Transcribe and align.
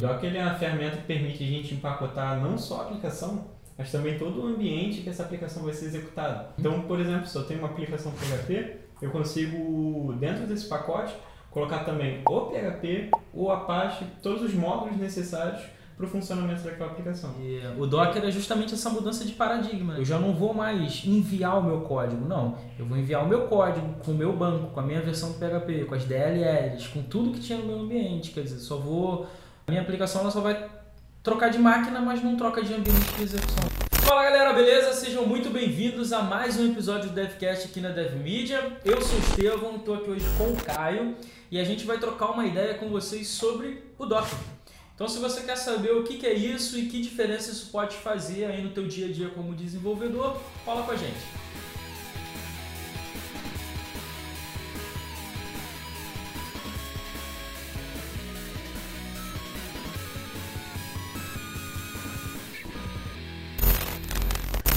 O 0.00 0.06
Docker 0.06 0.30
ele 0.30 0.38
é 0.38 0.42
uma 0.42 0.54
ferramenta 0.54 0.96
que 0.96 1.02
permite 1.02 1.44
a 1.44 1.46
gente 1.46 1.74
empacotar 1.74 2.40
não 2.40 2.56
só 2.56 2.78
a 2.78 2.82
aplicação, 2.84 3.48
mas 3.76 3.92
também 3.92 4.18
todo 4.18 4.40
o 4.40 4.46
ambiente 4.46 5.02
que 5.02 5.10
essa 5.10 5.22
aplicação 5.22 5.62
vai 5.62 5.74
ser 5.74 5.84
executada. 5.86 6.54
Então, 6.58 6.80
por 6.82 6.98
exemplo, 6.98 7.26
se 7.26 7.36
eu 7.36 7.44
tenho 7.44 7.60
uma 7.60 7.68
aplicação 7.68 8.10
PHP, 8.12 8.76
eu 9.02 9.10
consigo, 9.10 10.14
dentro 10.14 10.46
desse 10.46 10.66
pacote, 10.66 11.14
colocar 11.50 11.80
também 11.80 12.22
o 12.26 12.40
PHP, 12.46 13.10
o 13.34 13.50
Apache, 13.50 14.06
todos 14.22 14.42
os 14.42 14.54
módulos 14.54 14.96
necessários 14.96 15.60
para 15.98 16.06
o 16.06 16.08
funcionamento 16.08 16.62
daquela 16.62 16.92
aplicação. 16.92 17.34
E 17.38 17.60
o 17.78 17.86
Docker 17.86 18.24
é 18.24 18.30
justamente 18.30 18.72
essa 18.72 18.88
mudança 18.88 19.22
de 19.26 19.32
paradigma. 19.32 19.98
Eu 19.98 20.04
já 20.04 20.18
não 20.18 20.32
vou 20.32 20.54
mais 20.54 21.04
enviar 21.04 21.58
o 21.58 21.62
meu 21.62 21.82
código, 21.82 22.26
não. 22.26 22.56
Eu 22.78 22.86
vou 22.86 22.96
enviar 22.96 23.22
o 23.22 23.28
meu 23.28 23.48
código 23.48 23.96
com 24.02 24.12
o 24.12 24.14
meu 24.14 24.34
banco, 24.34 24.72
com 24.72 24.80
a 24.80 24.82
minha 24.82 25.02
versão 25.02 25.32
do 25.32 25.38
PHP, 25.38 25.84
com 25.84 25.94
as 25.94 26.06
DLLs, 26.06 26.88
com 26.88 27.02
tudo 27.02 27.32
que 27.32 27.40
tinha 27.40 27.58
no 27.58 27.66
meu 27.66 27.80
ambiente. 27.80 28.30
Quer 28.30 28.44
dizer, 28.44 28.60
só 28.60 28.78
vou. 28.78 29.26
A 29.70 29.72
minha 29.72 29.82
aplicação 29.82 30.22
ela 30.22 30.32
só 30.32 30.40
vai 30.40 30.68
trocar 31.22 31.48
de 31.48 31.56
máquina, 31.56 32.00
mas 32.00 32.24
não 32.24 32.36
troca 32.36 32.60
de 32.60 32.74
ambiente 32.74 33.14
de 33.16 33.22
execução. 33.22 33.62
Fala 34.02 34.24
galera, 34.24 34.52
beleza? 34.52 34.92
Sejam 34.92 35.24
muito 35.24 35.48
bem-vindos 35.48 36.12
a 36.12 36.22
mais 36.22 36.58
um 36.58 36.72
episódio 36.72 37.10
do 37.10 37.14
DevCast 37.14 37.68
aqui 37.68 37.80
na 37.80 37.90
DevMedia. 37.90 38.80
Eu 38.84 39.00
sou 39.00 39.16
o 39.16 39.20
Estevão, 39.20 39.76
estou 39.76 39.94
aqui 39.94 40.10
hoje 40.10 40.26
com 40.36 40.48
o 40.48 40.56
Caio 40.56 41.14
e 41.52 41.60
a 41.60 41.62
gente 41.62 41.86
vai 41.86 41.98
trocar 41.98 42.32
uma 42.32 42.44
ideia 42.44 42.74
com 42.74 42.88
vocês 42.88 43.28
sobre 43.28 43.84
o 43.96 44.06
Docker. 44.06 44.40
Então, 44.96 45.06
se 45.06 45.20
você 45.20 45.42
quer 45.42 45.54
saber 45.54 45.92
o 45.92 46.02
que 46.02 46.26
é 46.26 46.34
isso 46.34 46.76
e 46.76 46.86
que 46.86 47.00
diferença 47.00 47.52
isso 47.52 47.70
pode 47.70 47.94
fazer 47.94 48.46
aí 48.46 48.60
no 48.64 48.70
teu 48.70 48.88
dia 48.88 49.06
a 49.06 49.12
dia 49.12 49.28
como 49.28 49.54
desenvolvedor, 49.54 50.36
fala 50.64 50.82
com 50.82 50.90
a 50.90 50.96
gente. 50.96 51.20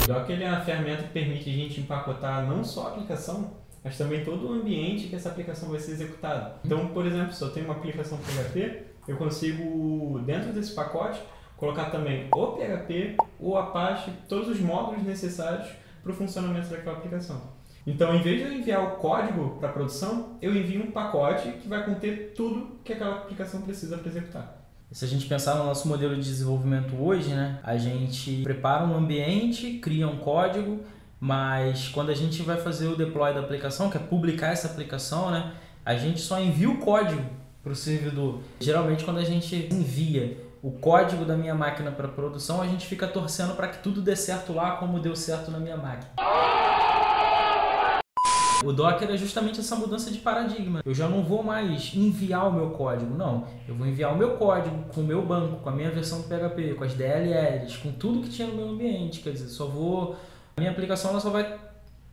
O 0.04 0.06
Docker 0.06 0.36
ele 0.36 0.44
é 0.44 0.50
uma 0.50 0.60
ferramenta 0.60 1.04
que 1.04 1.14
permite 1.14 1.50
a 1.50 1.54
gente 1.54 1.80
empacotar 1.80 2.46
não 2.46 2.62
só 2.62 2.88
a 2.88 2.90
aplicação, 2.90 3.54
mas 3.82 3.98
também 3.98 4.22
todo 4.22 4.50
o 4.50 4.52
ambiente 4.52 5.08
que 5.08 5.16
essa 5.16 5.30
aplicação 5.30 5.70
vai 5.70 5.80
ser 5.80 5.94
executada. 5.94 6.56
Então, 6.66 6.90
por 6.90 7.06
exemplo, 7.06 7.32
se 7.32 7.42
eu 7.42 7.52
tenho 7.52 7.68
uma 7.68 7.76
aplicação 7.76 8.18
PHP, 8.18 8.84
eu 9.08 9.16
consigo, 9.16 10.20
dentro 10.26 10.52
desse 10.52 10.76
pacote, 10.76 11.22
colocar 11.56 11.86
também 11.86 12.28
o 12.36 12.48
PHP, 12.48 13.16
o 13.40 13.56
Apache, 13.56 14.12
todos 14.28 14.50
os 14.50 14.60
módulos 14.60 15.04
necessários 15.04 15.70
para 16.02 16.12
o 16.12 16.16
funcionamento 16.16 16.68
daquela 16.68 16.98
aplicação. 16.98 17.42
Então, 17.88 18.14
em 18.14 18.22
vez 18.22 18.42
de 18.42 18.48
eu 18.48 18.54
enviar 18.54 18.84
o 18.84 18.98
código 18.98 19.58
para 19.58 19.70
produção, 19.70 20.38
eu 20.42 20.54
envio 20.54 20.84
um 20.84 20.92
pacote 20.92 21.50
que 21.54 21.68
vai 21.70 21.86
conter 21.86 22.34
tudo 22.36 22.78
que 22.84 22.92
aquela 22.92 23.16
aplicação 23.16 23.62
precisa 23.62 23.98
para 23.98 24.10
executar. 24.10 24.63
Se 24.94 25.06
a 25.06 25.08
gente 25.08 25.26
pensar 25.26 25.56
no 25.56 25.64
nosso 25.64 25.88
modelo 25.88 26.16
de 26.16 26.22
desenvolvimento 26.22 26.96
hoje, 26.96 27.30
né, 27.30 27.60
a 27.64 27.76
gente 27.78 28.44
prepara 28.44 28.86
um 28.86 28.96
ambiente, 28.96 29.80
cria 29.80 30.08
um 30.08 30.18
código, 30.18 30.82
mas 31.20 31.88
quando 31.88 32.12
a 32.12 32.14
gente 32.14 32.44
vai 32.44 32.58
fazer 32.58 32.88
o 32.90 32.96
deploy 32.96 33.34
da 33.34 33.40
aplicação, 33.40 33.90
que 33.90 33.98
é 33.98 34.00
publicar 34.00 34.50
essa 34.50 34.68
aplicação, 34.68 35.32
né, 35.32 35.52
a 35.84 35.96
gente 35.96 36.22
só 36.22 36.40
envia 36.40 36.70
o 36.70 36.78
código 36.78 37.24
para 37.64 37.74
o 37.74 37.76
servidor. 37.76 38.42
Geralmente, 38.60 39.04
quando 39.04 39.18
a 39.18 39.24
gente 39.24 39.68
envia 39.72 40.38
o 40.62 40.70
código 40.70 41.26
da 41.26 41.36
minha 41.36 41.56
máquina 41.56 41.90
para 41.90 42.08
produção, 42.08 42.62
a 42.62 42.68
gente 42.68 42.86
fica 42.86 43.08
torcendo 43.08 43.56
para 43.56 43.70
que 43.70 43.82
tudo 43.82 44.00
dê 44.00 44.16
certo 44.16 44.54
lá 44.54 44.76
como 44.78 45.00
deu 45.00 45.16
certo 45.16 45.50
na 45.50 45.58
minha 45.58 45.76
máquina. 45.76 46.12
O 48.64 48.72
Docker 48.72 49.10
é 49.10 49.18
justamente 49.18 49.60
essa 49.60 49.76
mudança 49.76 50.10
de 50.10 50.20
paradigma. 50.20 50.82
Eu 50.86 50.94
já 50.94 51.08
não 51.08 51.24
vou 51.24 51.44
mais 51.44 51.92
enviar 51.96 52.48
o 52.48 52.54
meu 52.54 52.70
código, 52.72 53.16
não. 53.16 53.46
Eu 53.68 53.76
vou 53.76 53.86
enviar 53.86 54.14
o 54.14 54.18
meu 54.18 54.38
código 54.38 54.86
com 54.94 55.02
o 55.02 55.04
meu 55.04 55.22
banco, 55.22 55.58
com 55.62 55.70
a 55.70 55.72
minha 55.72 55.92
versão 55.92 56.22
do 56.22 56.28
PHP, 56.28 56.76
com 56.76 56.84
as 56.84 56.94
DLLs, 56.94 57.78
com 57.78 57.92
tudo 57.92 58.22
que 58.22 58.30
tinha 58.30 58.48
no 58.48 58.56
meu 58.56 58.70
ambiente. 58.70 59.20
Quer 59.20 59.32
dizer, 59.32 59.50
só 59.50 59.66
vou. 59.66 60.16
A 60.56 60.62
minha 60.62 60.72
aplicação 60.72 61.12
ela 61.12 61.20
só 61.20 61.30
vai 61.30 61.60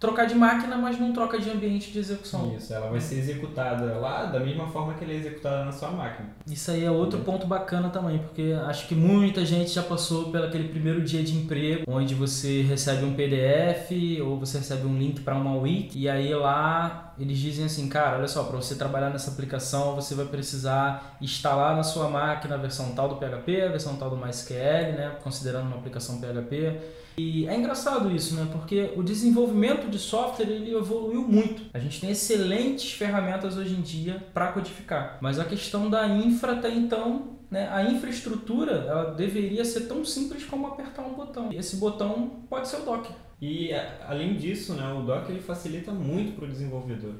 trocar 0.01 0.25
de 0.25 0.35
máquina, 0.35 0.79
mas 0.79 0.99
não 0.99 1.13
troca 1.13 1.39
de 1.39 1.51
ambiente 1.51 1.93
de 1.93 1.99
execução. 1.99 2.57
Isso, 2.57 2.73
ela 2.73 2.89
vai 2.89 3.01
ser 3.01 3.19
executada 3.19 3.85
lá 3.99 4.25
da 4.25 4.41
mesma 4.41 4.67
forma 4.67 4.95
que 4.95 5.05
ela 5.05 5.13
é 5.13 5.17
executada 5.17 5.63
na 5.67 5.73
sua 5.73 5.91
máquina. 5.91 6.31
Isso 6.47 6.71
aí 6.71 6.83
é 6.83 6.91
outro 6.91 7.21
ponto 7.21 7.47
bacana 7.47 7.91
também, 7.91 8.19
porque 8.19 8.57
acho 8.67 8.89
que 8.89 8.95
muita 8.95 9.45
gente 9.45 9.71
já 9.71 9.83
passou 9.83 10.33
pelo 10.33 10.47
aquele 10.47 10.69
primeiro 10.69 11.03
dia 11.03 11.23
de 11.23 11.37
emprego, 11.37 11.85
onde 11.87 12.15
você 12.15 12.63
recebe 12.63 13.05
um 13.05 13.13
PDF 13.13 13.91
ou 14.25 14.39
você 14.39 14.57
recebe 14.59 14.87
um 14.87 14.97
link 14.97 15.21
para 15.21 15.35
uma 15.35 15.55
wiki 15.59 15.99
e 15.99 16.09
aí 16.09 16.35
lá 16.35 17.13
eles 17.19 17.37
dizem 17.37 17.67
assim, 17.67 17.87
cara, 17.87 18.17
olha 18.17 18.29
só, 18.29 18.45
para 18.45 18.57
você 18.57 18.75
trabalhar 18.77 19.11
nessa 19.11 19.31
aplicação, 19.31 19.95
você 19.95 20.15
vai 20.15 20.25
precisar 20.25 21.19
instalar 21.21 21.77
na 21.77 21.83
sua 21.83 22.09
máquina 22.09 22.55
a 22.55 22.59
versão 22.59 22.93
tal 22.93 23.07
do 23.11 23.17
PHP, 23.17 23.61
a 23.61 23.69
versão 23.69 23.97
tal 23.97 24.09
do 24.09 24.17
MySQL, 24.17 24.97
né, 24.97 25.17
considerando 25.23 25.67
uma 25.67 25.77
aplicação 25.77 26.19
PHP 26.19 26.81
e 27.21 27.47
é 27.47 27.55
engraçado 27.55 28.11
isso, 28.11 28.35
né? 28.35 28.49
Porque 28.51 28.93
o 28.97 29.03
desenvolvimento 29.03 29.90
de 29.91 29.99
software 29.99 30.49
ele 30.49 30.75
evoluiu 30.75 31.23
muito. 31.23 31.63
A 31.75 31.79
gente 31.79 32.01
tem 32.01 32.11
excelentes 32.11 32.93
ferramentas 32.93 33.57
hoje 33.57 33.75
em 33.75 33.81
dia 33.81 34.25
para 34.33 34.53
codificar, 34.53 35.19
mas 35.21 35.39
a 35.39 35.45
questão 35.45 35.91
da 35.91 36.07
infra 36.07 36.53
até 36.53 36.71
então 36.71 37.41
né, 37.51 37.69
a 37.71 37.83
infraestrutura 37.83 38.73
ela 38.73 39.13
deveria 39.15 39.65
ser 39.65 39.83
tão 39.89 40.05
simples 40.05 40.45
como 40.45 40.69
apertar 40.69 41.03
um 41.03 41.15
botão. 41.15 41.53
E 41.53 41.57
esse 41.57 41.77
botão 41.77 42.45
pode 42.49 42.69
ser 42.69 42.77
o 42.77 42.85
Docker. 42.85 43.13
E 43.43 43.73
além 44.07 44.37
disso, 44.37 44.75
né, 44.75 44.93
o 44.93 45.03
Docker 45.03 45.31
ele 45.31 45.41
facilita 45.41 45.91
muito 45.91 46.37
para 46.37 46.45
o 46.45 46.49
desenvolvedor. 46.49 47.15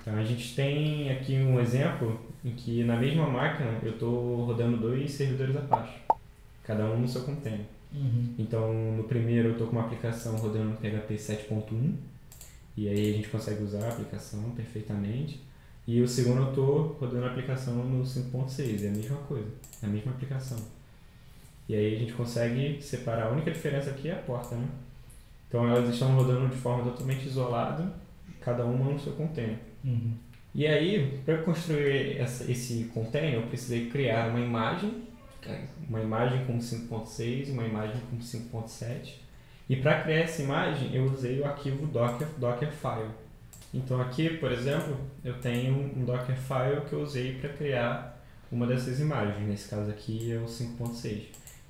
Então 0.00 0.16
a 0.16 0.24
gente 0.24 0.54
tem 0.54 1.10
aqui 1.10 1.36
um 1.36 1.60
exemplo 1.60 2.20
em 2.44 2.50
que 2.50 2.84
na 2.84 2.96
mesma 2.96 3.26
máquina 3.26 3.78
eu 3.82 3.92
estou 3.92 4.44
rodando 4.44 4.76
dois 4.76 5.10
servidores 5.10 5.56
Apache, 5.56 5.98
cada 6.64 6.84
um 6.86 7.00
no 7.00 7.08
seu 7.08 7.22
container. 7.22 7.66
Uhum. 7.92 8.34
Então 8.38 8.72
no 8.96 9.04
primeiro 9.04 9.48
eu 9.48 9.52
estou 9.52 9.68
com 9.68 9.76
uma 9.76 9.84
aplicação 9.84 10.36
rodando 10.36 10.70
no 10.70 10.76
PHP 10.76 11.14
7.1 11.14 11.94
e 12.76 12.88
aí 12.88 13.10
a 13.10 13.16
gente 13.16 13.28
consegue 13.28 13.62
usar 13.62 13.84
a 13.84 13.88
aplicação 13.88 14.50
perfeitamente. 14.50 15.40
E 15.86 16.00
o 16.00 16.08
segundo 16.08 16.40
eu 16.40 16.48
estou 16.48 16.96
rodando 16.98 17.26
a 17.26 17.28
aplicação 17.28 17.74
no 17.74 18.02
5.6, 18.02 18.84
é 18.84 18.88
a 18.88 18.90
mesma 18.90 19.16
coisa, 19.18 19.48
é 19.82 19.86
a 19.86 19.88
mesma 19.88 20.12
aplicação. 20.12 20.58
E 21.68 21.74
aí 21.74 21.94
a 21.94 21.98
gente 21.98 22.12
consegue 22.14 22.80
separar, 22.82 23.28
a 23.28 23.30
única 23.30 23.50
diferença 23.50 23.90
aqui 23.90 24.08
é 24.08 24.12
a 24.12 24.16
porta, 24.16 24.54
né? 24.54 24.66
Então 25.48 25.68
elas 25.68 25.88
estão 25.88 26.14
rodando 26.16 26.48
de 26.48 26.56
forma 26.56 26.84
totalmente 26.90 27.26
isolada, 27.26 27.92
cada 28.40 28.64
uma 28.64 28.92
no 28.92 28.98
seu 28.98 29.12
container. 29.12 29.58
Uhum. 29.84 30.12
E 30.54 30.66
aí, 30.66 31.20
para 31.24 31.38
construir 31.38 32.18
essa, 32.18 32.50
esse 32.50 32.84
container, 32.94 33.34
eu 33.34 33.42
precisei 33.42 33.90
criar 33.90 34.30
uma 34.30 34.40
imagem, 34.40 35.02
uma 35.88 36.00
imagem 36.00 36.44
com 36.46 36.58
5.6 36.58 37.50
uma 37.50 37.64
imagem 37.64 38.00
com 38.10 38.18
5.7. 38.18 39.14
E 39.68 39.76
para 39.76 40.02
criar 40.02 40.20
essa 40.20 40.42
imagem, 40.42 40.94
eu 40.94 41.04
usei 41.04 41.40
o 41.40 41.46
arquivo 41.46 41.86
Docker, 41.86 42.28
Dockerfile. 42.36 43.10
Então 43.72 44.00
aqui, 44.00 44.28
por 44.30 44.52
exemplo, 44.52 44.96
eu 45.24 45.40
tenho 45.40 45.74
um 45.96 46.04
Dockerfile 46.04 46.82
que 46.88 46.92
eu 46.92 47.00
usei 47.00 47.38
para 47.38 47.50
criar 47.50 48.22
uma 48.52 48.66
dessas 48.66 49.00
imagens. 49.00 49.46
Nesse 49.48 49.68
caso 49.68 49.90
aqui 49.90 50.32
é 50.32 50.36
o 50.36 50.44
5.6. 50.44 51.22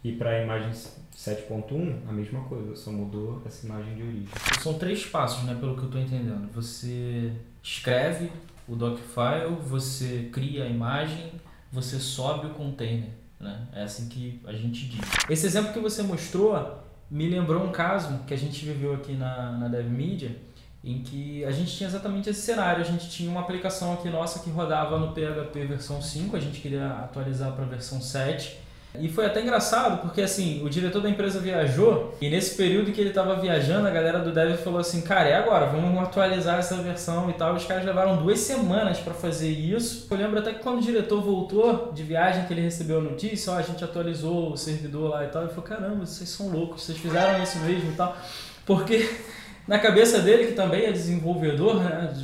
E 0.02 0.12
para 0.12 0.30
a 0.30 0.42
imagem 0.42 0.70
7.1, 1.16 2.08
a 2.08 2.12
mesma 2.12 2.40
coisa, 2.44 2.76
só 2.76 2.92
mudou 2.92 3.40
essa 3.46 3.64
imagem 3.64 3.94
de 3.94 4.02
origem. 4.02 4.28
São 4.60 4.74
três 4.74 5.06
passos, 5.06 5.44
né, 5.44 5.56
pelo 5.58 5.74
que 5.76 5.82
eu 5.82 5.86
estou 5.86 6.00
entendendo. 6.00 6.52
Você 6.52 7.32
escreve 7.62 8.30
o 8.68 8.76
Docfile, 8.76 9.56
você 9.62 10.28
cria 10.30 10.64
a 10.64 10.68
imagem, 10.68 11.32
você 11.72 11.98
sobe 11.98 12.48
o 12.48 12.50
container. 12.50 13.08
Né? 13.40 13.66
É 13.72 13.82
assim 13.82 14.08
que 14.08 14.40
a 14.44 14.52
gente 14.52 14.86
diz. 14.86 15.00
Esse 15.28 15.46
exemplo 15.46 15.72
que 15.72 15.80
você 15.80 16.02
mostrou 16.02 16.82
me 17.10 17.28
lembrou 17.28 17.62
um 17.62 17.72
caso 17.72 18.20
que 18.26 18.34
a 18.34 18.38
gente 18.38 18.64
viveu 18.64 18.94
aqui 18.94 19.12
na, 19.12 19.52
na 19.52 19.68
DevMedia, 19.68 20.40
em 20.82 21.02
que 21.02 21.44
a 21.44 21.50
gente 21.50 21.74
tinha 21.74 21.88
exatamente 21.88 22.28
esse 22.28 22.40
cenário. 22.40 22.80
A 22.80 22.84
gente 22.84 23.08
tinha 23.08 23.30
uma 23.30 23.40
aplicação 23.40 23.94
aqui 23.94 24.08
nossa 24.08 24.40
que 24.40 24.50
rodava 24.50 24.98
no 24.98 25.12
PHP 25.12 25.66
versão 25.66 26.00
5, 26.00 26.36
a 26.36 26.40
gente 26.40 26.60
queria 26.60 26.88
atualizar 26.88 27.52
para 27.52 27.64
a 27.64 27.68
versão 27.68 28.00
7 28.00 28.64
e 29.00 29.08
foi 29.08 29.26
até 29.26 29.42
engraçado, 29.42 30.02
porque 30.02 30.22
assim, 30.22 30.64
o 30.64 30.70
diretor 30.70 31.02
da 31.02 31.10
empresa 31.10 31.40
viajou 31.40 32.14
e 32.20 32.30
nesse 32.30 32.54
período 32.54 32.92
que 32.92 33.00
ele 33.00 33.08
estava 33.08 33.34
viajando, 33.34 33.88
a 33.88 33.90
galera 33.90 34.20
do 34.20 34.30
Dev 34.30 34.56
falou 34.58 34.78
assim, 34.78 35.00
cara, 35.00 35.28
é 35.28 35.34
agora, 35.34 35.66
vamos 35.66 36.00
atualizar 36.00 36.60
essa 36.60 36.76
versão 36.76 37.28
e 37.28 37.32
tal. 37.32 37.56
Os 37.56 37.64
caras 37.64 37.84
levaram 37.84 38.16
duas 38.18 38.38
semanas 38.38 39.00
para 39.00 39.12
fazer 39.12 39.50
isso. 39.50 40.06
Eu 40.08 40.16
lembro 40.16 40.38
até 40.38 40.54
que 40.54 40.62
quando 40.62 40.78
o 40.78 40.80
diretor 40.80 41.20
voltou 41.20 41.92
de 41.92 42.04
viagem, 42.04 42.46
que 42.46 42.52
ele 42.52 42.60
recebeu 42.60 42.98
a 42.98 43.02
notícia, 43.02 43.52
ó, 43.52 43.56
a 43.56 43.62
gente 43.62 43.82
atualizou 43.82 44.52
o 44.52 44.56
servidor 44.56 45.10
lá 45.10 45.24
e 45.24 45.28
tal, 45.28 45.42
ele 45.42 45.50
falou, 45.50 45.64
caramba, 45.64 46.06
vocês 46.06 46.28
são 46.28 46.48
loucos, 46.48 46.84
vocês 46.84 46.96
fizeram 46.96 47.42
isso 47.42 47.58
mesmo 47.58 47.90
e 47.90 47.96
tal. 47.96 48.16
Porque 48.64 49.10
na 49.66 49.80
cabeça 49.80 50.20
dele, 50.20 50.46
que 50.46 50.52
também 50.52 50.84
é 50.84 50.92
desenvolvedor, 50.92 51.82
né, 51.82 52.14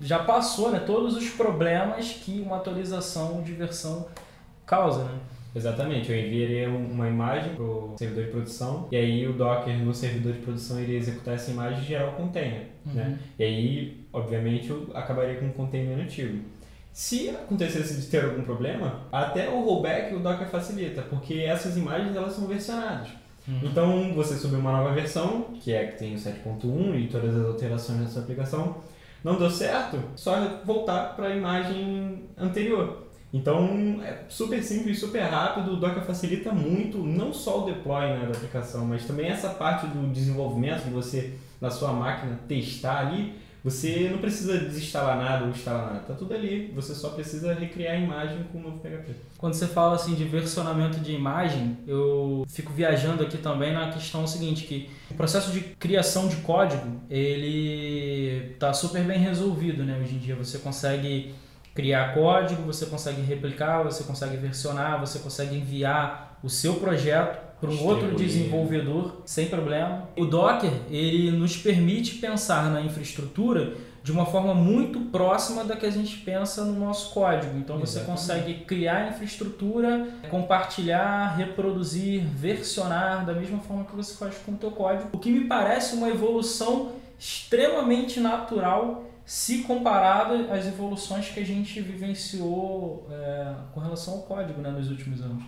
já 0.00 0.20
passou 0.20 0.70
né, 0.70 0.78
todos 0.78 1.16
os 1.16 1.28
problemas 1.30 2.06
que 2.24 2.40
uma 2.40 2.58
atualização 2.58 3.42
de 3.42 3.52
versão 3.52 4.06
causa, 4.64 5.02
né? 5.02 5.18
Exatamente, 5.54 6.10
eu 6.10 6.18
enviaria 6.18 6.68
uma 6.68 7.08
imagem 7.08 7.54
para 7.54 7.64
o 7.64 7.94
servidor 7.98 8.24
de 8.24 8.30
produção 8.30 8.88
e 8.90 8.96
aí 8.96 9.26
o 9.26 9.32
Docker 9.32 9.76
no 9.78 9.92
servidor 9.92 10.32
de 10.32 10.38
produção 10.38 10.80
iria 10.80 10.98
executar 10.98 11.34
essa 11.34 11.50
imagem 11.50 11.82
e 11.82 11.86
gerar 11.86 12.08
o 12.08 12.12
container. 12.12 12.66
Uhum. 12.86 12.92
Né? 12.94 13.18
E 13.38 13.44
aí, 13.44 14.06
obviamente, 14.12 14.70
eu 14.70 14.88
acabaria 14.94 15.36
com 15.36 15.46
um 15.46 15.52
container 15.52 15.96
nativo. 15.96 16.42
Se 16.92 17.30
acontecesse 17.30 18.00
de 18.00 18.06
ter 18.08 18.24
algum 18.24 18.42
problema, 18.42 19.02
até 19.12 19.48
o 19.48 19.60
rollback 19.62 20.14
o 20.14 20.20
Docker 20.20 20.48
facilita, 20.48 21.02
porque 21.02 21.34
essas 21.34 21.76
imagens 21.76 22.14
elas 22.16 22.32
são 22.32 22.46
versionadas. 22.46 23.08
Uhum. 23.46 23.60
Então, 23.62 24.14
você 24.14 24.36
subir 24.36 24.56
uma 24.56 24.72
nova 24.72 24.92
versão, 24.92 25.54
que 25.60 25.72
é 25.72 25.86
que 25.86 25.98
tem 25.98 26.14
o 26.14 26.18
7.1 26.18 27.00
e 27.00 27.08
todas 27.08 27.36
as 27.36 27.46
alterações 27.46 28.00
nessa 28.00 28.20
aplicação, 28.20 28.76
não 29.22 29.36
deu 29.36 29.50
certo, 29.50 29.98
só 30.16 30.60
voltar 30.64 31.14
para 31.14 31.28
a 31.28 31.36
imagem 31.36 32.24
anterior. 32.38 33.09
Então 33.32 34.00
é 34.02 34.24
super 34.28 34.62
simples, 34.62 34.98
super 34.98 35.22
rápido, 35.22 35.72
o 35.72 35.76
Docker 35.76 36.02
facilita 36.02 36.52
muito 36.52 36.98
não 36.98 37.32
só 37.32 37.62
o 37.62 37.64
deploy 37.66 38.06
né, 38.08 38.26
da 38.26 38.36
aplicação, 38.36 38.84
mas 38.84 39.06
também 39.06 39.26
essa 39.26 39.50
parte 39.50 39.86
do 39.86 40.12
desenvolvimento 40.12 40.84
de 40.84 40.90
você 40.90 41.34
na 41.60 41.70
sua 41.70 41.92
máquina 41.92 42.40
testar 42.48 43.06
ali. 43.06 43.34
Você 43.62 44.08
não 44.10 44.18
precisa 44.18 44.56
desinstalar 44.56 45.18
nada 45.18 45.44
ou 45.44 45.50
instalar 45.50 45.92
nada, 45.92 46.00
tá 46.00 46.14
tudo 46.14 46.32
ali. 46.32 46.72
Você 46.74 46.94
só 46.94 47.10
precisa 47.10 47.52
recriar 47.52 47.94
a 47.94 47.98
imagem 47.98 48.42
com 48.50 48.58
o 48.58 48.62
novo 48.62 48.78
PHP. 48.78 49.12
Quando 49.36 49.52
você 49.52 49.66
fala 49.66 49.96
assim 49.96 50.14
de 50.14 50.24
versionamento 50.24 50.98
de 51.00 51.12
imagem, 51.12 51.76
eu 51.86 52.46
fico 52.48 52.72
viajando 52.72 53.22
aqui 53.22 53.36
também 53.36 53.74
na 53.74 53.92
questão 53.92 54.26
seguinte 54.26 54.64
que 54.64 54.88
o 55.10 55.14
processo 55.14 55.52
de 55.52 55.60
criação 55.60 56.26
de 56.26 56.36
código 56.36 57.02
ele 57.10 58.52
está 58.52 58.72
super 58.72 59.04
bem 59.04 59.18
resolvido, 59.18 59.84
né? 59.84 59.98
Hoje 60.02 60.14
em 60.14 60.18
dia 60.18 60.34
você 60.34 60.58
consegue 60.58 61.34
criar 61.74 62.14
código, 62.14 62.62
você 62.62 62.86
consegue 62.86 63.22
replicar, 63.22 63.82
você 63.82 64.04
consegue 64.04 64.36
versionar, 64.36 65.00
você 65.00 65.18
consegue 65.18 65.56
enviar 65.56 66.38
o 66.42 66.48
seu 66.48 66.74
projeto 66.74 67.50
para 67.60 67.70
um 67.70 67.84
outro 67.84 68.16
desenvolvedor 68.16 69.22
sem 69.26 69.46
problema. 69.46 70.08
O 70.16 70.24
Docker 70.24 70.72
ele 70.90 71.30
nos 71.30 71.56
permite 71.56 72.14
pensar 72.16 72.70
na 72.70 72.80
infraestrutura 72.80 73.74
de 74.02 74.10
uma 74.10 74.24
forma 74.24 74.54
muito 74.54 74.98
próxima 75.12 75.62
da 75.62 75.76
que 75.76 75.84
a 75.84 75.90
gente 75.90 76.16
pensa 76.18 76.64
no 76.64 76.78
nosso 76.78 77.12
código. 77.12 77.56
Então 77.58 77.78
você 77.78 77.98
Exatamente. 77.98 78.20
consegue 78.20 78.54
criar 78.64 79.10
infraestrutura, 79.10 80.08
compartilhar, 80.30 81.36
reproduzir, 81.36 82.22
versionar 82.24 83.26
da 83.26 83.34
mesma 83.34 83.58
forma 83.58 83.84
que 83.84 83.94
você 83.94 84.14
faz 84.14 84.36
com 84.38 84.52
o 84.52 84.56
teu 84.56 84.70
código. 84.70 85.10
O 85.12 85.18
que 85.18 85.30
me 85.30 85.44
parece 85.44 85.94
uma 85.94 86.08
evolução 86.08 86.92
extremamente 87.18 88.18
natural 88.18 89.04
se 89.24 89.62
comparado 89.62 90.52
às 90.52 90.66
evoluções 90.66 91.28
que 91.28 91.40
a 91.40 91.44
gente 91.44 91.80
vivenciou 91.80 93.06
é, 93.10 93.54
com 93.72 93.80
relação 93.80 94.14
ao 94.14 94.22
código 94.22 94.60
né, 94.60 94.70
nos 94.70 94.90
últimos 94.90 95.20
anos. 95.20 95.42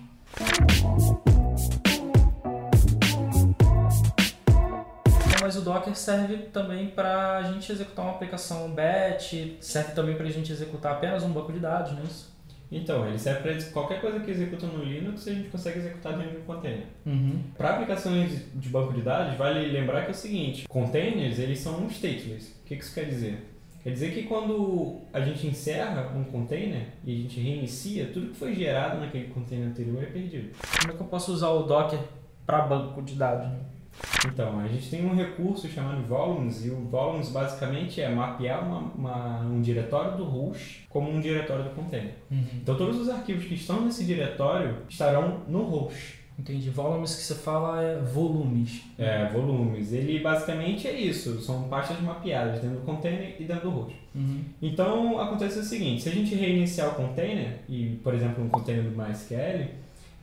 Mas 5.40 5.56
o 5.56 5.60
Docker 5.60 5.94
serve 5.96 6.36
também 6.52 6.86
para 6.88 7.38
a 7.38 7.42
gente 7.42 7.72
executar 7.72 8.04
uma 8.04 8.14
aplicação 8.14 8.70
batch, 8.70 9.56
serve 9.60 9.92
também 9.92 10.16
para 10.16 10.26
a 10.26 10.30
gente 10.30 10.52
executar 10.52 10.92
apenas 10.92 11.24
um 11.24 11.30
banco 11.30 11.52
de 11.52 11.58
dados, 11.58 11.92
não 11.92 12.00
é 12.00 12.04
isso? 12.04 12.32
Então, 12.70 13.06
ele 13.06 13.18
serve 13.18 13.42
para 13.42 13.70
qualquer 13.70 14.00
coisa 14.00 14.20
que 14.20 14.30
executa 14.30 14.66
no 14.66 14.82
Linux, 14.82 15.28
a 15.28 15.34
gente 15.34 15.50
consegue 15.50 15.80
executar 15.80 16.16
dentro 16.16 16.30
de 16.30 16.38
um 16.38 16.44
container. 16.44 16.86
Uhum. 17.04 17.42
Para 17.58 17.74
aplicações 17.74 18.46
de 18.54 18.68
banco 18.70 18.94
de 18.94 19.02
dados, 19.02 19.36
vale 19.36 19.66
lembrar 19.66 20.02
que 20.02 20.08
é 20.08 20.10
o 20.12 20.14
seguinte, 20.14 20.66
containers, 20.66 21.38
eles 21.38 21.58
são 21.58 21.86
stateless. 21.88 22.52
O 22.62 22.64
que 22.64 22.74
isso 22.74 22.94
quer 22.94 23.04
dizer? 23.04 23.51
Quer 23.82 23.90
dizer 23.90 24.14
que 24.14 24.22
quando 24.24 25.00
a 25.12 25.20
gente 25.20 25.46
encerra 25.46 26.12
um 26.14 26.22
container 26.24 26.86
e 27.04 27.12
a 27.12 27.16
gente 27.16 27.40
reinicia, 27.40 28.06
tudo 28.12 28.28
que 28.28 28.36
foi 28.36 28.54
gerado 28.54 29.00
naquele 29.00 29.28
container 29.28 29.68
anterior 29.68 30.02
é 30.02 30.06
perdido. 30.06 30.50
Como 30.80 30.92
é 30.92 30.96
que 30.96 31.02
eu 31.02 31.06
posso 31.06 31.32
usar 31.32 31.48
o 31.50 31.64
Docker 31.64 31.98
para 32.46 32.60
banco 32.62 33.02
de 33.02 33.16
dados? 33.16 33.50
Então, 34.26 34.58
a 34.60 34.68
gente 34.68 34.88
tem 34.88 35.04
um 35.04 35.14
recurso 35.14 35.68
chamado 35.68 36.02
Volumes, 36.06 36.64
e 36.64 36.70
o 36.70 36.88
Volumes 36.88 37.28
basicamente 37.28 38.00
é 38.00 38.08
mapear 38.08 38.64
uma, 38.64 38.78
uma, 38.94 39.40
um 39.40 39.60
diretório 39.60 40.16
do 40.16 40.24
host 40.24 40.86
como 40.88 41.10
um 41.10 41.20
diretório 41.20 41.64
do 41.64 41.70
container. 41.70 42.14
Uhum. 42.30 42.44
Então, 42.54 42.76
todos 42.76 42.98
os 42.98 43.08
arquivos 43.08 43.44
que 43.44 43.54
estão 43.54 43.84
nesse 43.84 44.04
diretório 44.04 44.78
estarão 44.88 45.40
no 45.48 45.64
host. 45.64 46.21
Entendi. 46.42 46.70
Volumes 46.70 47.14
que 47.14 47.22
você 47.22 47.34
fala 47.36 47.80
é 47.80 48.00
volumes. 48.00 48.82
É, 48.98 49.28
volumes. 49.28 49.92
Ele 49.92 50.18
basicamente 50.18 50.88
é 50.88 50.92
isso. 50.92 51.40
São 51.40 51.68
pastas 51.68 52.00
mapeadas 52.00 52.60
dentro 52.60 52.80
do 52.80 52.84
container 52.84 53.36
e 53.38 53.44
dentro 53.44 53.70
do 53.70 53.70
host. 53.70 53.96
Uhum. 54.12 54.40
Então, 54.60 55.20
acontece 55.20 55.60
o 55.60 55.62
seguinte. 55.62 56.02
Se 56.02 56.08
a 56.08 56.12
gente 56.12 56.34
reiniciar 56.34 56.88
o 56.88 56.94
container, 56.96 57.60
e 57.68 57.96
por 58.02 58.12
exemplo 58.12 58.42
um 58.42 58.48
container 58.48 58.82
do 58.82 58.90
MySQL, 58.90 59.68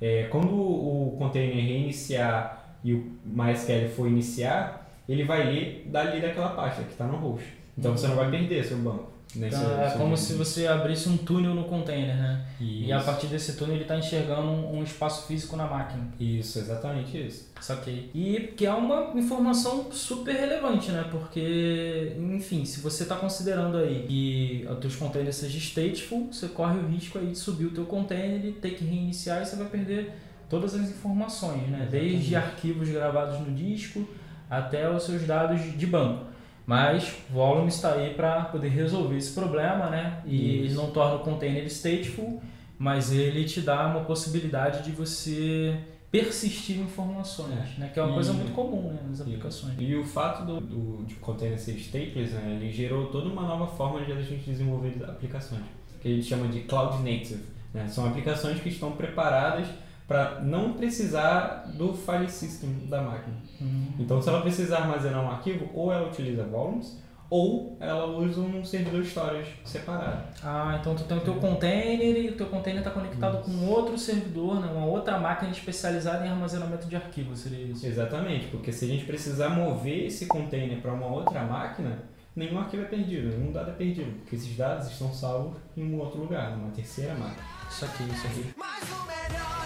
é, 0.01 0.23
quando 0.23 0.53
o 0.53 1.15
container 1.17 1.55
reiniciar 1.55 2.77
e 2.83 2.93
o 2.93 3.11
MySQL 3.25 3.87
for 3.89 4.07
iniciar, 4.07 4.91
ele 5.07 5.23
vai 5.23 5.45
ler 5.45 5.87
dali 5.89 6.19
daquela 6.19 6.49
pasta 6.49 6.83
que 6.83 6.91
está 6.91 7.07
no 7.07 7.15
host. 7.15 7.47
Então, 7.77 7.91
uhum. 7.91 7.97
você 7.97 8.07
não 8.09 8.15
vai 8.17 8.29
perder 8.29 8.65
seu 8.65 8.77
banco. 8.77 9.09
Nesse, 9.35 9.57
então, 9.57 9.81
é 9.83 9.91
como 9.91 10.17
se 10.17 10.33
você 10.33 10.65
abrisse 10.65 11.07
um 11.07 11.15
túnel 11.15 11.53
no 11.53 11.65
container, 11.65 12.15
né? 12.15 12.45
Isso. 12.59 12.85
E 12.85 12.91
a 12.91 12.99
partir 12.99 13.27
desse 13.27 13.53
túnel 13.53 13.75
ele 13.75 13.83
está 13.83 13.95
enxergando 13.95 14.49
um, 14.49 14.83
espaço 14.83 15.27
físico 15.27 15.55
na 15.55 15.67
máquina. 15.67 16.07
Isso, 16.19 16.57
exatamente 16.57 17.27
isso. 17.27 17.47
Saquei. 17.61 18.09
E 18.13 18.53
que 18.57 18.65
é 18.65 18.73
uma 18.73 19.11
informação 19.15 19.91
super 19.91 20.33
relevante, 20.33 20.91
né? 20.91 21.05
Porque, 21.11 22.15
enfim, 22.17 22.65
se 22.65 22.79
você 22.79 23.03
está 23.03 23.15
considerando 23.17 23.77
aí 23.77 24.05
que 24.07 24.67
os 24.67 24.79
teus 24.79 24.95
containers 24.95 25.35
sejam 25.35 25.59
stateful, 25.59 26.29
você 26.31 26.47
corre 26.47 26.79
o 26.79 26.87
risco 26.87 27.19
aí 27.19 27.27
de 27.27 27.37
subir 27.37 27.67
o 27.67 27.71
teu 27.71 27.85
container 27.85 28.43
e 28.43 28.51
ter 28.53 28.71
que 28.71 28.83
reiniciar 28.83 29.43
e 29.43 29.45
você 29.45 29.55
vai 29.55 29.67
perder 29.67 30.11
todas 30.49 30.73
as 30.73 30.89
informações, 30.89 31.67
né? 31.69 31.81
Exatamente. 31.83 31.91
Desde 31.91 32.35
arquivos 32.35 32.89
gravados 32.89 33.39
no 33.39 33.53
disco 33.53 34.07
até 34.49 34.89
os 34.89 35.03
seus 35.03 35.21
dados 35.27 35.61
de 35.77 35.85
banco. 35.85 36.28
Mas 36.69 37.15
Volume 37.31 37.69
está 37.69 37.93
aí 37.93 38.13
para 38.13 38.43
poder 38.43 38.67
resolver 38.67 39.17
esse 39.17 39.33
problema, 39.33 39.89
né? 39.89 40.21
E 40.23 40.35
Isso. 40.35 40.65
ele 40.65 40.73
não 40.75 40.91
torna 40.91 41.15
o 41.15 41.19
container 41.21 41.65
stateful, 41.65 42.43
mas 42.77 43.11
ele 43.11 43.43
te 43.45 43.61
dá 43.61 43.87
uma 43.87 44.01
possibilidade 44.01 44.83
de 44.83 44.91
você 44.91 45.79
persistir 46.11 46.77
informações, 46.77 47.75
é. 47.75 47.79
né? 47.79 47.89
Que 47.91 47.99
é 47.99 48.03
uma 48.03 48.11
e, 48.11 48.13
coisa 48.13 48.33
muito 48.33 48.51
comum 48.51 48.91
né, 48.91 48.99
nas 49.09 49.19
aplicações. 49.19 49.73
E, 49.79 49.83
e 49.83 49.95
o 49.95 50.05
fato 50.05 50.45
do, 50.45 50.61
do, 50.61 51.05
de 51.05 51.15
container 51.15 51.57
ser 51.57 51.71
stateless, 51.71 52.35
né, 52.35 52.59
ele 52.61 52.71
gerou 52.71 53.07
toda 53.07 53.27
uma 53.27 53.41
nova 53.41 53.65
forma 53.65 54.05
de 54.05 54.11
a 54.11 54.21
gente 54.21 54.47
desenvolver 54.47 54.93
aplicações, 55.07 55.63
que 55.99 56.07
a 56.07 56.11
gente 56.11 56.27
chama 56.27 56.47
de 56.49 56.59
cloud 56.59 56.97
native. 56.97 57.45
Né? 57.73 57.87
São 57.87 58.05
aplicações 58.05 58.61
que 58.61 58.69
estão 58.69 58.91
preparadas 58.91 59.65
para 60.09 60.41
não 60.41 60.73
precisar 60.73 61.71
do 61.75 61.93
file 61.93 62.27
system 62.27 62.87
da 62.89 62.99
máquina. 62.99 63.37
Uhum. 63.61 63.93
Então, 63.99 64.19
se 64.19 64.27
ela 64.27 64.41
precisar 64.41 64.79
armazenar 64.79 65.23
um 65.23 65.29
arquivo, 65.29 65.69
ou 65.71 65.93
ela 65.93 66.07
utiliza 66.07 66.43
volumes, 66.45 66.97
ou 67.29 67.77
ela 67.79 68.07
usa 68.07 68.41
um 68.41 68.65
servidor 68.65 69.03
storage 69.03 69.51
separado. 69.63 70.23
Ah, 70.43 70.79
então 70.81 70.95
tu 70.95 71.03
tem 71.03 71.15
o 71.15 71.21
teu 71.21 71.35
container 71.35 72.25
e 72.25 72.29
o 72.29 72.35
teu 72.35 72.47
container 72.47 72.81
está 72.81 72.89
conectado 72.89 73.47
isso. 73.47 73.55
com 73.55 73.67
outro 73.67 73.99
servidor, 73.99 74.59
né? 74.59 74.71
uma 74.71 74.87
outra 74.87 75.19
máquina 75.19 75.51
especializada 75.51 76.25
em 76.25 76.29
armazenamento 76.29 76.87
de 76.87 76.95
arquivos, 76.95 77.41
seria 77.41 77.65
isso? 77.65 77.85
Exatamente, 77.85 78.47
porque 78.47 78.71
se 78.71 78.85
a 78.85 78.87
gente 78.87 79.05
precisar 79.05 79.49
mover 79.49 80.07
esse 80.07 80.25
container 80.25 80.81
para 80.81 80.91
uma 80.91 81.05
outra 81.05 81.43
máquina, 81.43 81.99
nenhum 82.35 82.57
arquivo 82.57 82.81
é 82.81 82.87
perdido, 82.87 83.37
nenhum 83.37 83.51
dado 83.51 83.69
é 83.69 83.73
perdido, 83.73 84.11
porque 84.21 84.35
esses 84.35 84.57
dados 84.57 84.87
estão 84.87 85.13
salvos 85.13 85.55
em 85.77 85.83
um 85.83 85.99
outro 85.99 86.19
lugar, 86.19 86.57
numa 86.57 86.71
terceira 86.71 87.13
máquina. 87.13 87.47
Isso 87.69 87.85
aqui, 87.85 88.03
isso 88.05 88.25
aqui. 88.25 89.58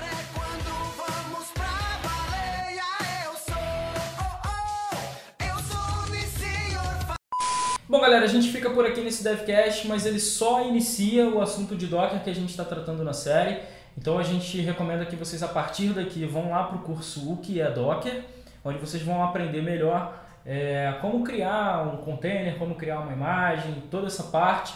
Bom, 7.93 8.01
galera, 8.01 8.25
a 8.25 8.27
gente 8.27 8.51
fica 8.51 8.71
por 8.71 8.87
aqui 8.87 9.01
nesse 9.01 9.23
DevCast, 9.23 9.87
mas 9.87 10.03
ele 10.03 10.19
só 10.19 10.67
inicia 10.67 11.29
o 11.29 11.39
assunto 11.39 11.75
de 11.75 11.85
Docker 11.85 12.23
que 12.23 12.29
a 12.31 12.33
gente 12.33 12.49
está 12.49 12.65
tratando 12.65 13.03
na 13.03 13.13
série. 13.13 13.59
Então 13.95 14.17
a 14.17 14.23
gente 14.23 14.59
recomenda 14.61 15.05
que 15.05 15.15
vocês, 15.15 15.43
a 15.43 15.47
partir 15.47 15.89
daqui, 15.89 16.25
vão 16.25 16.49
lá 16.49 16.63
para 16.63 16.77
o 16.77 16.79
curso 16.79 17.31
O 17.31 17.37
que 17.37 17.61
é 17.61 17.69
Docker, 17.69 18.23
onde 18.65 18.79
vocês 18.79 19.03
vão 19.03 19.23
aprender 19.23 19.61
melhor 19.61 20.25
é, 20.43 20.95
como 21.01 21.23
criar 21.23 21.87
um 21.87 21.97
container, 21.97 22.57
como 22.57 22.73
criar 22.73 22.99
uma 22.99 23.13
imagem, 23.13 23.83
toda 23.91 24.07
essa 24.07 24.23
parte. 24.23 24.73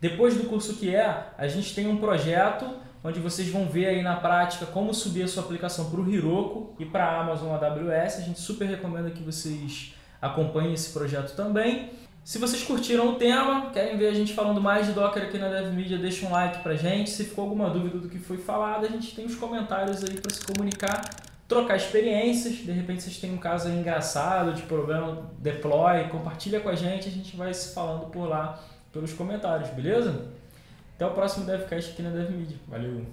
Depois 0.00 0.36
do 0.36 0.48
curso 0.48 0.74
que 0.74 0.92
é, 0.92 1.28
a 1.38 1.46
gente 1.46 1.72
tem 1.72 1.86
um 1.86 1.98
projeto 1.98 2.68
onde 3.04 3.20
vocês 3.20 3.48
vão 3.48 3.66
ver 3.66 3.86
aí 3.86 4.02
na 4.02 4.16
prática 4.16 4.66
como 4.66 4.92
subir 4.92 5.22
a 5.22 5.28
sua 5.28 5.44
aplicação 5.44 5.88
para 5.88 6.00
o 6.00 6.12
Heroku 6.12 6.74
e 6.80 6.84
para 6.84 7.04
a 7.04 7.20
Amazon 7.20 7.54
AWS. 7.54 8.16
A 8.18 8.22
gente 8.22 8.40
super 8.40 8.66
recomenda 8.66 9.08
que 9.12 9.22
vocês 9.22 9.94
acompanhem 10.20 10.72
esse 10.72 10.92
projeto 10.92 11.36
também. 11.36 11.92
Se 12.26 12.38
vocês 12.38 12.64
curtiram 12.64 13.10
o 13.10 13.14
tema, 13.14 13.70
querem 13.70 13.96
ver 13.96 14.08
a 14.08 14.12
gente 14.12 14.34
falando 14.34 14.60
mais 14.60 14.84
de 14.88 14.92
Docker 14.94 15.22
aqui 15.22 15.38
na 15.38 15.48
DevMedia, 15.48 15.96
deixa 15.96 16.26
um 16.26 16.32
like 16.32 16.60
pra 16.60 16.74
gente. 16.74 17.08
Se 17.08 17.22
ficou 17.22 17.44
alguma 17.44 17.70
dúvida 17.70 17.98
do 17.98 18.08
que 18.08 18.18
foi 18.18 18.36
falado, 18.36 18.84
a 18.84 18.88
gente 18.88 19.14
tem 19.14 19.24
os 19.24 19.36
comentários 19.36 20.02
aí 20.02 20.20
para 20.20 20.34
se 20.34 20.44
comunicar, 20.44 21.08
trocar 21.46 21.76
experiências. 21.76 22.56
De 22.56 22.72
repente 22.72 23.04
vocês 23.04 23.18
têm 23.18 23.32
um 23.32 23.38
caso 23.38 23.68
engraçado 23.68 24.54
de 24.54 24.62
problema, 24.62 25.30
deploy, 25.38 26.08
compartilha 26.08 26.58
com 26.58 26.68
a 26.68 26.74
gente, 26.74 27.06
a 27.06 27.12
gente 27.12 27.36
vai 27.36 27.54
se 27.54 27.72
falando 27.72 28.10
por 28.10 28.28
lá 28.28 28.58
pelos 28.92 29.12
comentários, 29.12 29.70
beleza? 29.70 30.26
Até 30.96 31.06
o 31.06 31.12
próximo 31.12 31.46
DevCast 31.46 31.92
aqui 31.92 32.02
na 32.02 32.10
DevMedia. 32.10 32.56
Valeu! 32.66 33.06